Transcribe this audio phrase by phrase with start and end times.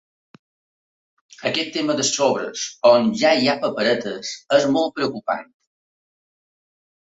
[1.49, 2.63] Aquest tema dels sobres
[2.93, 5.47] on ja hi ha paperetes és molt preocupant.